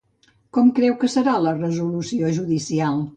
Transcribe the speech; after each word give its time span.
Com 0.57 0.69
creu 0.79 0.95
que 1.03 1.09
serà 1.15 1.35
la 1.47 1.53
resolució 1.59 2.33
judicial? 2.39 2.99